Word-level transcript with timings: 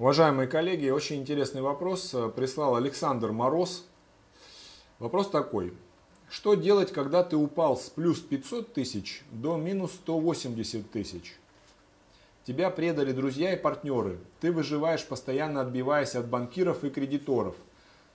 Уважаемые 0.00 0.48
коллеги, 0.48 0.88
очень 0.88 1.16
интересный 1.16 1.60
вопрос 1.60 2.14
э, 2.14 2.30
прислал 2.34 2.74
Александр 2.74 3.32
Мороз. 3.32 3.84
Вопрос 4.98 5.28
такой. 5.28 5.74
Что 6.30 6.54
делать, 6.54 6.90
когда 6.90 7.22
ты 7.22 7.36
упал 7.36 7.76
с 7.76 7.90
плюс 7.90 8.18
500 8.20 8.72
тысяч 8.72 9.22
до 9.30 9.58
минус 9.58 9.92
180 9.92 10.90
тысяч? 10.90 11.36
Тебя 12.46 12.70
предали 12.70 13.12
друзья 13.12 13.52
и 13.52 13.60
партнеры. 13.60 14.18
Ты 14.40 14.52
выживаешь, 14.52 15.04
постоянно 15.04 15.60
отбиваясь 15.60 16.14
от 16.14 16.28
банкиров 16.28 16.82
и 16.82 16.88
кредиторов, 16.88 17.56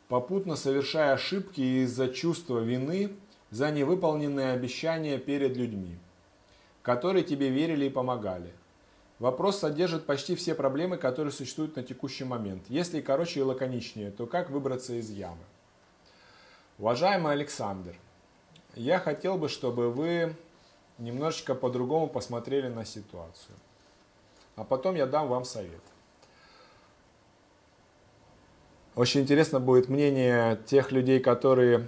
попутно 0.08 0.56
совершая 0.56 1.14
ошибки 1.14 1.84
из-за 1.84 2.08
чувства 2.08 2.62
вины 2.62 3.12
за 3.52 3.70
невыполненные 3.70 4.54
обещания 4.54 5.20
перед 5.20 5.56
людьми, 5.56 6.00
которые 6.82 7.24
тебе 7.24 7.50
верили 7.50 7.86
и 7.86 7.92
помогали. 7.92 8.54
Вопрос 9.20 9.60
содержит 9.60 10.06
почти 10.06 10.36
все 10.36 10.56
проблемы, 10.56 10.98
которые 10.98 11.32
существуют 11.32 11.78
на 11.78 11.84
текущий 11.84 12.26
момент. 12.26 12.64
Если 12.68 13.00
короче 13.00 13.40
и 13.40 13.44
лаконичнее, 13.44 14.12
то 14.12 14.26
как 14.26 14.50
выбраться 14.50 14.94
из 14.94 15.10
ямы? 15.10 15.44
Уважаемый 16.78 17.32
Александр, 17.32 17.96
я 18.76 19.00
хотел 19.00 19.38
бы, 19.38 19.48
чтобы 19.48 19.90
вы 19.90 20.36
немножечко 20.98 21.56
по-другому 21.56 22.08
посмотрели 22.08 22.68
на 22.68 22.84
ситуацию. 22.84 23.56
А 24.58 24.66
потом 24.66 24.96
я 24.96 25.06
дам 25.06 25.30
вам 25.30 25.46
совет. 25.46 25.82
Очень 28.96 29.22
интересно 29.22 29.62
будет 29.62 29.88
мнение 29.88 30.60
тех 30.66 30.92
людей, 30.92 31.20
которые 31.20 31.88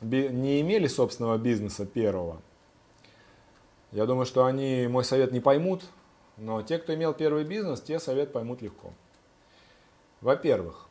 не 0.00 0.60
имели 0.60 0.86
собственного 0.86 1.38
бизнеса 1.38 1.86
первого. 1.86 2.40
Я 3.92 4.06
думаю, 4.06 4.26
что 4.26 4.44
они 4.44 4.86
мой 4.88 5.04
совет 5.04 5.32
не 5.32 5.40
поймут, 5.40 5.84
но 6.36 6.62
те, 6.62 6.78
кто 6.78 6.94
имел 6.94 7.14
первый 7.14 7.44
бизнес, 7.44 7.80
те 7.80 7.98
совет 7.98 8.32
поймут 8.32 8.62
легко. 8.62 8.92
Во-первых, 10.20 10.86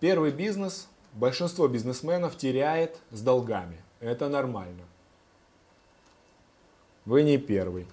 первый 0.00 0.32
бизнес 0.32 0.88
большинство 1.12 1.68
бизнесменов 1.68 2.36
теряет 2.36 2.98
с 3.10 3.20
долгами. 3.20 3.82
Это 4.00 4.28
нормально. 4.28 4.84
Вы 7.04 7.22
не 7.22 7.38
первый. 7.38 7.86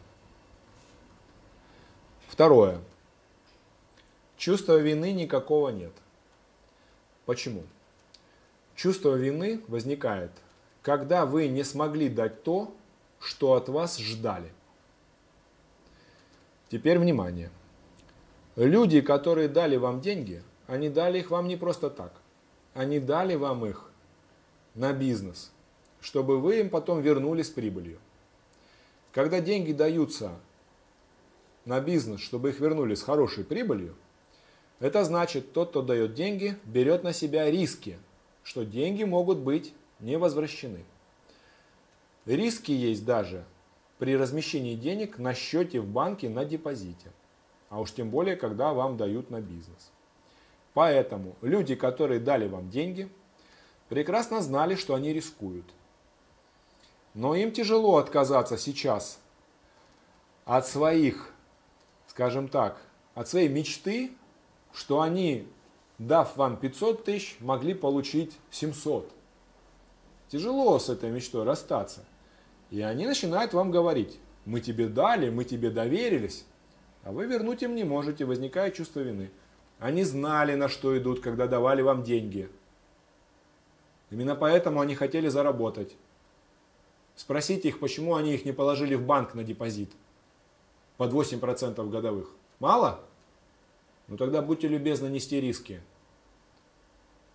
Второе. 2.28 2.80
Чувства 4.38 4.78
вины 4.78 5.12
никакого 5.12 5.70
нет. 5.70 5.94
Почему? 7.26 7.64
Чувство 8.76 9.16
вины 9.16 9.62
возникает, 9.68 10.32
когда 10.82 11.26
вы 11.26 11.48
не 11.48 11.64
смогли 11.64 12.10
дать 12.10 12.44
то, 12.44 12.74
что 13.20 13.54
от 13.54 13.70
вас 13.70 13.98
ждали. 13.98 14.52
Теперь 16.70 17.00
внимание. 17.00 17.50
Люди, 18.56 19.02
которые 19.02 19.48
дали 19.48 19.78
вам 19.78 20.02
деньги, 20.02 20.44
они 20.66 20.90
дали 20.90 21.20
их 21.20 21.32
вам 21.32 21.48
не 21.48 21.56
просто 21.56 21.90
так. 21.90 22.12
Они 22.74 23.00
дали 23.00 23.36
вам 23.36 23.66
их 23.66 23.90
на 24.76 24.94
бизнес, 24.94 25.52
чтобы 26.02 26.40
вы 26.40 26.60
им 26.60 26.70
потом 26.70 27.02
вернули 27.02 27.42
с 27.42 27.50
прибылью. 27.50 28.00
Когда 29.12 29.40
деньги 29.40 29.72
даются 29.72 30.32
на 31.66 31.80
бизнес, 31.80 32.22
чтобы 32.22 32.50
их 32.50 32.60
вернули 32.60 32.96
с 32.96 33.02
хорошей 33.02 33.44
прибылью, 33.44 33.96
это 34.80 35.04
значит, 35.04 35.54
тот, 35.54 35.70
кто 35.70 35.82
дает 35.82 36.14
деньги, 36.14 36.58
берет 36.66 37.04
на 37.04 37.14
себя 37.14 37.50
риски, 37.50 37.98
что 38.44 38.64
деньги 38.64 39.04
могут 39.04 39.40
быть 39.40 39.74
не 40.00 40.18
возвращены. 40.18 40.84
Риски 42.26 42.72
есть 42.72 43.06
даже 43.06 43.46
при 43.98 44.16
размещении 44.16 44.76
денег 44.76 45.18
на 45.18 45.34
счете 45.34 45.80
в 45.80 45.88
банке 45.88 46.30
на 46.30 46.46
депозите. 46.46 47.12
А 47.70 47.80
уж 47.80 47.92
тем 47.92 48.10
более, 48.10 48.36
когда 48.36 48.74
вам 48.74 48.98
дают 48.98 49.30
на 49.30 49.42
бизнес. 49.42 49.92
Поэтому 50.74 51.36
люди, 51.42 51.76
которые 51.76 52.20
дали 52.20 52.48
вам 52.48 52.70
деньги, 52.70 53.10
прекрасно 53.90 54.42
знали, 54.42 54.76
что 54.76 54.94
они 54.94 55.12
рискуют. 55.12 55.66
Но 57.14 57.36
им 57.36 57.52
тяжело 57.52 57.98
отказаться 57.98 58.58
сейчас 58.58 59.20
от 60.46 60.68
своих, 60.68 61.34
скажем 62.08 62.48
так, 62.48 62.80
от 63.16 63.28
своей 63.28 63.50
мечты, 63.50 64.12
что 64.72 65.02
они, 65.02 65.48
дав 65.98 66.38
вам 66.38 66.58
500 66.58 67.04
тысяч, 67.04 67.38
могли 67.40 67.74
получить 67.74 68.38
700. 68.52 69.12
Тяжело 70.30 70.78
с 70.78 70.90
этой 70.90 71.10
мечтой 71.10 71.44
расстаться. 71.44 72.06
И 72.70 72.82
они 72.82 73.06
начинают 73.06 73.54
вам 73.54 73.72
говорить, 73.72 74.20
мы 74.46 74.60
тебе 74.60 74.88
дали, 74.88 75.30
мы 75.30 75.46
тебе 75.46 75.70
доверились, 75.70 76.46
а 77.04 77.12
вы 77.12 77.26
вернуть 77.26 77.64
им 77.64 77.76
не 77.76 77.84
можете, 77.84 78.26
возникает 78.26 78.76
чувство 78.76 79.00
вины. 79.00 79.32
Они 79.80 80.04
знали, 80.04 80.56
на 80.56 80.68
что 80.68 80.98
идут, 80.98 81.22
когда 81.22 81.48
давали 81.48 81.82
вам 81.82 82.04
деньги. 82.04 82.50
Именно 84.10 84.36
поэтому 84.36 84.82
они 84.82 84.96
хотели 84.96 85.28
заработать. 85.28 85.96
Спросите 87.16 87.70
их, 87.70 87.80
почему 87.80 88.16
они 88.16 88.34
их 88.34 88.46
не 88.46 88.52
положили 88.52 88.96
в 88.96 89.06
банк 89.06 89.34
на 89.34 89.44
депозит 89.44 89.92
под 90.98 91.14
8% 91.14 91.90
годовых. 91.90 92.30
Мало? 92.60 93.00
Ну 94.08 94.18
тогда 94.18 94.42
будьте 94.42 94.68
любезны 94.68 95.08
нести 95.08 95.40
риски. 95.40 95.82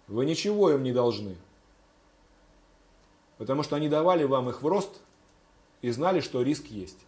Вы 0.09 0.25
ничего 0.25 0.71
им 0.71 0.83
не 0.83 0.93
должны. 0.93 1.37
Потому 3.39 3.63
что 3.63 3.77
они 3.77 3.89
давали 3.89 4.25
вам 4.25 4.49
их 4.49 4.63
в 4.63 4.67
рост 4.67 5.01
и 5.83 5.91
знали, 5.91 6.21
что 6.21 6.43
риск 6.43 6.67
есть. 6.67 6.99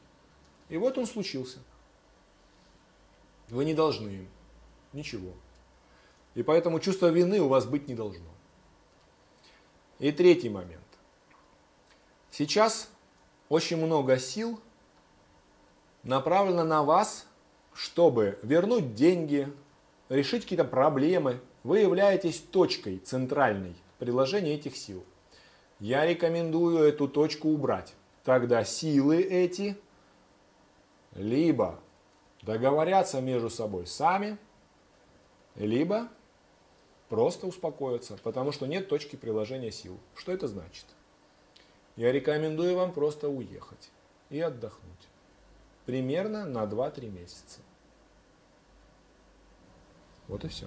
И 0.68 0.76
вот 0.76 0.98
он 0.98 1.06
случился. 1.06 1.58
Вы 3.48 3.64
не 3.64 3.72
должны 3.72 4.08
им 4.08 4.28
ничего. 4.92 5.32
И 6.34 6.42
поэтому 6.42 6.80
чувство 6.80 7.06
вины 7.06 7.40
у 7.40 7.48
вас 7.48 7.64
быть 7.64 7.88
не 7.88 7.94
должно. 7.94 8.26
И 10.00 10.10
третий 10.10 10.50
момент. 10.50 10.82
Сейчас 12.30 12.90
очень 13.48 13.76
много 13.76 14.18
сил 14.18 14.60
направлено 16.02 16.64
на 16.64 16.82
вас, 16.82 17.26
чтобы 17.72 18.38
вернуть 18.42 18.94
деньги, 18.94 19.52
решить 20.08 20.42
какие-то 20.42 20.64
проблемы. 20.64 21.40
Вы 21.62 21.80
являетесь 21.80 22.40
точкой 22.40 22.98
центральной 22.98 23.76
приложения 23.98 24.54
этих 24.54 24.76
сил. 24.76 25.04
Я 25.78 26.04
рекомендую 26.04 26.78
эту 26.78 27.06
точку 27.08 27.48
убрать 27.48 27.94
тогда 28.24 28.64
силы 28.64 29.20
эти 29.20 29.76
либо 31.14 31.78
договорятся 32.42 33.20
между 33.20 33.50
собой 33.50 33.86
сами, 33.86 34.38
либо 35.54 36.08
просто 37.08 37.46
успокоятся, 37.46 38.18
потому 38.22 38.50
что 38.52 38.66
нет 38.66 38.88
точки 38.88 39.16
приложения 39.16 39.70
сил. 39.70 39.98
Что 40.16 40.32
это 40.32 40.48
значит? 40.48 40.86
Я 41.96 42.10
рекомендую 42.10 42.74
вам 42.74 42.92
просто 42.92 43.28
уехать 43.28 43.90
и 44.30 44.40
отдохнуть. 44.40 45.08
Примерно 45.86 46.44
на 46.46 46.64
2-3 46.64 47.08
месяца. 47.10 47.60
Вот 50.26 50.44
и 50.44 50.48
все. 50.48 50.66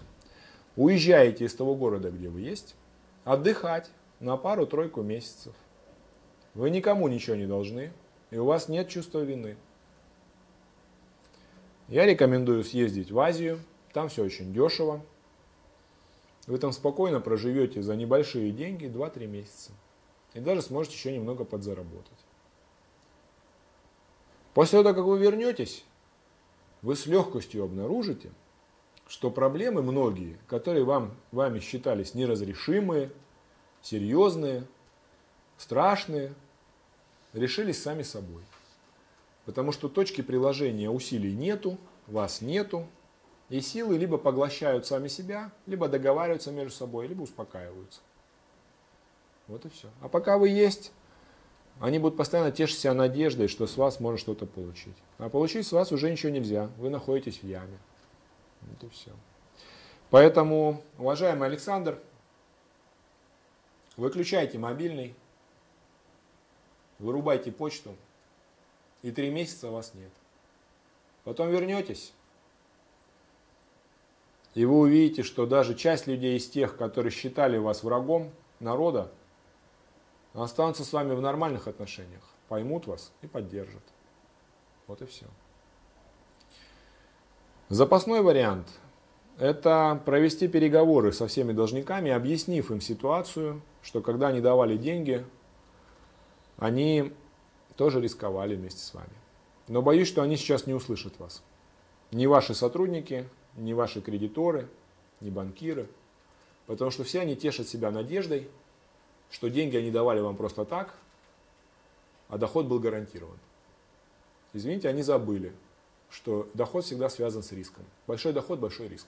Уезжаете 0.75 1.45
из 1.45 1.55
того 1.55 1.75
города, 1.75 2.11
где 2.11 2.29
вы 2.29 2.41
есть, 2.41 2.75
отдыхать 3.23 3.89
на 4.19 4.37
пару-тройку 4.37 5.01
месяцев. 5.01 5.55
Вы 6.57 6.71
никому 6.71 7.07
ничего 7.07 7.35
не 7.35 7.45
должны, 7.45 7.93
и 8.31 8.37
у 8.39 8.45
вас 8.45 8.67
нет 8.67 8.89
чувства 8.89 9.19
вины. 9.19 9.57
Я 11.87 12.07
рекомендую 12.07 12.63
съездить 12.63 13.11
в 13.11 13.19
Азию, 13.19 13.59
там 13.93 14.09
все 14.09 14.23
очень 14.23 14.51
дешево. 14.51 15.05
Вы 16.47 16.57
там 16.57 16.71
спокойно 16.71 17.19
проживете 17.19 17.83
за 17.83 17.95
небольшие 17.95 18.51
деньги 18.51 18.87
2-3 18.87 19.27
месяца. 19.27 19.71
И 20.33 20.39
даже 20.39 20.63
сможете 20.63 20.95
еще 20.95 21.13
немного 21.13 21.45
подзаработать. 21.45 22.17
После 24.55 24.81
того, 24.81 24.95
как 24.95 25.05
вы 25.05 25.19
вернетесь, 25.19 25.85
вы 26.81 26.95
с 26.95 27.05
легкостью 27.05 27.65
обнаружите, 27.65 28.31
что 29.07 29.29
проблемы 29.29 29.83
многие, 29.83 30.39
которые 30.47 30.85
вам, 30.85 31.15
вами 31.31 31.59
считались 31.59 32.15
неразрешимые, 32.15 33.11
серьезные, 33.83 34.63
страшные, 35.57 36.33
решились 37.33 37.81
сами 37.81 38.03
собой. 38.03 38.43
Потому 39.45 39.71
что 39.71 39.89
точки 39.89 40.21
приложения 40.21 40.89
усилий 40.89 41.33
нету, 41.33 41.77
вас 42.07 42.41
нету, 42.41 42.87
и 43.49 43.61
силы 43.61 43.97
либо 43.97 44.17
поглощают 44.17 44.85
сами 44.85 45.07
себя, 45.07 45.51
либо 45.65 45.87
договариваются 45.87 46.51
между 46.51 46.71
собой, 46.71 47.07
либо 47.07 47.21
успокаиваются. 47.21 48.01
Вот 49.47 49.65
и 49.65 49.69
все. 49.69 49.89
А 50.01 50.09
пока 50.09 50.37
вы 50.37 50.49
есть, 50.49 50.91
они 51.79 51.99
будут 51.99 52.17
постоянно 52.17 52.51
тешить 52.51 52.79
себя 52.79 52.93
надеждой, 52.93 53.47
что 53.47 53.67
с 53.67 53.77
вас 53.77 53.99
можно 53.99 54.17
что-то 54.17 54.45
получить. 54.45 54.95
А 55.17 55.29
получить 55.29 55.65
с 55.65 55.71
вас 55.71 55.91
уже 55.91 56.11
ничего 56.11 56.31
нельзя. 56.31 56.69
Вы 56.77 56.89
находитесь 56.89 57.41
в 57.41 57.43
яме. 57.43 57.77
Вот 58.61 58.83
и 58.83 58.89
все. 58.89 59.11
Поэтому, 60.09 60.81
уважаемый 60.97 61.47
Александр, 61.47 61.99
выключайте 63.95 64.57
мобильный, 64.57 65.15
вырубайте 66.99 67.51
почту, 67.51 67.95
и 69.01 69.11
три 69.11 69.29
месяца 69.29 69.69
вас 69.69 69.93
нет. 69.93 70.11
Потом 71.23 71.49
вернетесь, 71.49 72.13
И 74.53 74.65
вы 74.65 74.79
увидите, 74.79 75.21
что 75.21 75.45
даже 75.45 75.75
часть 75.75 76.07
людей 76.07 76.37
из 76.37 76.49
тех, 76.49 76.77
которые 76.77 77.11
считали 77.11 77.57
вас 77.57 77.83
врагом 77.83 78.31
народа, 78.59 79.11
останутся 80.33 80.83
с 80.83 80.93
вами 80.93 81.13
в 81.13 81.21
нормальных 81.21 81.67
отношениях, 81.67 82.23
поймут 82.47 82.87
вас 82.87 83.11
и 83.21 83.27
поддержат. 83.27 83.83
Вот 84.87 85.01
и 85.01 85.05
все. 85.05 85.25
Запасной 87.69 88.21
вариант– 88.21 88.67
это 89.37 90.01
провести 90.05 90.47
переговоры 90.47 91.11
со 91.11 91.27
всеми 91.27 91.51
должниками, 91.51 92.11
объяснив 92.11 92.71
им 92.71 92.81
ситуацию, 92.81 93.61
что 93.83 94.01
когда 94.01 94.29
они 94.29 94.41
давали 94.41 94.77
деньги, 94.77 95.25
они 96.57 97.13
тоже 97.75 98.01
рисковали 98.01 98.55
вместе 98.55 98.81
с 98.81 98.93
вами. 98.93 99.09
Но 99.67 99.81
боюсь, 99.81 100.07
что 100.07 100.21
они 100.21 100.37
сейчас 100.37 100.65
не 100.65 100.73
услышат 100.73 101.19
вас. 101.19 101.43
Ни 102.11 102.25
ваши 102.25 102.53
сотрудники, 102.53 103.29
ни 103.55 103.73
ваши 103.73 104.01
кредиторы, 104.01 104.67
ни 105.21 105.29
банкиры. 105.29 105.89
Потому 106.65 106.91
что 106.91 107.03
все 107.03 107.21
они 107.21 107.35
тешат 107.35 107.67
себя 107.67 107.91
надеждой, 107.91 108.49
что 109.29 109.49
деньги 109.49 109.77
они 109.77 109.91
давали 109.91 110.19
вам 110.19 110.35
просто 110.35 110.65
так, 110.65 110.93
а 112.29 112.37
доход 112.37 112.65
был 112.65 112.79
гарантирован. 112.79 113.37
Извините, 114.53 114.89
они 114.89 115.01
забыли, 115.01 115.53
что 116.09 116.49
доход 116.53 116.85
всегда 116.85 117.09
связан 117.09 117.43
с 117.43 117.51
риском. 117.51 117.85
Большой 118.05 118.33
доход, 118.33 118.59
большой 118.59 118.87
риск. 118.87 119.07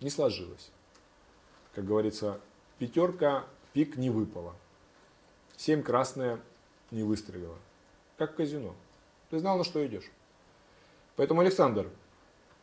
Не 0.00 0.10
сложилось. 0.10 0.70
Как 1.74 1.84
говорится, 1.84 2.40
пятерка 2.78 3.44
пик 3.72 3.96
не 3.96 4.10
выпала. 4.10 4.54
Семь 5.56 5.82
красная 5.82 6.40
не 6.90 7.02
выстрелила. 7.02 7.56
Как 8.18 8.32
в 8.32 8.36
казино. 8.36 8.74
Ты 9.30 9.38
знал, 9.38 9.58
на 9.58 9.64
что 9.64 9.84
идешь. 9.86 10.10
Поэтому, 11.16 11.40
Александр, 11.40 11.88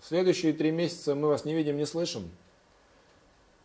следующие 0.02 0.54
три 0.54 0.72
месяца 0.72 1.16
мы 1.16 1.28
вас 1.28 1.46
не 1.46 1.54
видим, 1.54 1.78
не 1.78 1.86
слышим. 1.86 2.30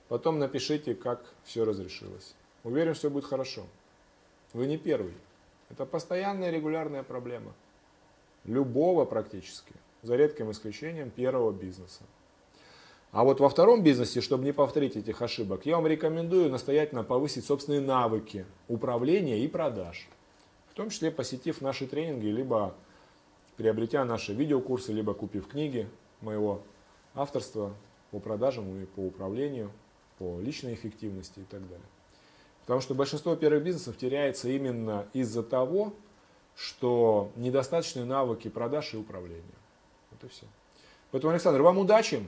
Потом 0.08 0.38
напишите, 0.38 0.94
как 0.94 1.24
все 1.44 1.64
разрешилось. 1.64 2.34
Уверен, 2.64 2.94
все 2.94 3.10
будет 3.10 3.24
хорошо. 3.24 3.66
Вы 4.52 4.66
не 4.66 4.78
первый. 4.78 5.14
Это 5.70 5.84
постоянная 5.84 6.50
регулярная 6.50 7.02
проблема. 7.02 7.52
Любого 8.44 9.04
практически, 9.04 9.72
за 10.02 10.14
редким 10.16 10.50
исключением 10.52 11.10
первого 11.10 11.52
бизнеса. 11.52 12.02
А 13.12 13.24
вот 13.24 13.40
во 13.40 13.48
втором 13.48 13.82
бизнесе, 13.82 14.20
чтобы 14.20 14.44
не 14.44 14.52
повторить 14.52 14.96
этих 14.96 15.22
ошибок, 15.22 15.64
я 15.64 15.76
вам 15.76 15.86
рекомендую 15.86 16.50
настоятельно 16.50 17.02
повысить 17.02 17.44
собственные 17.44 17.80
навыки 17.80 18.44
управления 18.68 19.40
и 19.40 19.48
продаж. 19.48 20.08
В 20.70 20.74
том 20.74 20.90
числе 20.90 21.10
посетив 21.10 21.60
наши 21.60 21.86
тренинги, 21.86 22.26
либо 22.26 22.74
приобретя 23.56 24.04
наши 24.04 24.34
видеокурсы, 24.34 24.92
либо 24.92 25.14
купив 25.14 25.46
книги 25.46 25.88
моего 26.20 26.60
авторства 27.14 27.74
по 28.10 28.18
продажам 28.18 28.82
и 28.82 28.86
по 28.86 29.00
управлению, 29.00 29.70
по 30.18 30.38
личной 30.40 30.74
эффективности 30.74 31.40
и 31.40 31.44
так 31.44 31.62
далее. 31.62 31.86
Потому 32.62 32.80
что 32.80 32.94
большинство 32.94 33.36
первых 33.36 33.62
бизнесов 33.62 33.96
теряется 33.96 34.48
именно 34.48 35.06
из-за 35.12 35.42
того, 35.42 35.94
что 36.56 37.30
недостаточные 37.36 38.04
навыки 38.04 38.48
продаж 38.48 38.94
и 38.94 38.96
управления. 38.96 39.42
Вот 40.10 40.24
и 40.24 40.28
все. 40.28 40.46
Поэтому, 41.10 41.32
Александр, 41.32 41.62
вам 41.62 41.78
удачи. 41.78 42.24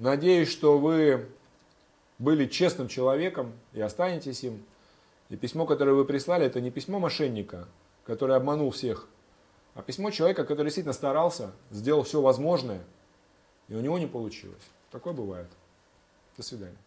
Надеюсь, 0.00 0.50
что 0.50 0.78
вы 0.78 1.28
были 2.18 2.46
честным 2.46 2.88
человеком 2.88 3.52
и 3.74 3.82
останетесь 3.82 4.42
им. 4.42 4.64
И 5.28 5.36
письмо, 5.36 5.66
которое 5.66 5.92
вы 5.92 6.06
прислали, 6.06 6.46
это 6.46 6.62
не 6.62 6.70
письмо 6.70 6.98
мошенника, 6.98 7.68
который 8.04 8.34
обманул 8.34 8.70
всех, 8.70 9.06
а 9.74 9.82
письмо 9.82 10.10
человека, 10.10 10.44
который 10.44 10.68
действительно 10.68 10.94
старался, 10.94 11.52
сделал 11.70 12.02
все 12.02 12.22
возможное, 12.22 12.80
и 13.68 13.74
у 13.74 13.80
него 13.80 13.98
не 13.98 14.06
получилось. 14.06 14.62
Такое 14.90 15.12
бывает. 15.12 15.48
До 16.38 16.42
свидания. 16.42 16.78